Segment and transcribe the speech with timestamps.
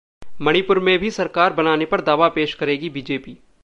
[0.41, 3.37] मणिपुर में भी सरकार बनाने पर दावा पेश करेगी बीजेपी